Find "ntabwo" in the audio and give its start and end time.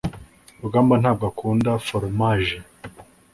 1.01-1.23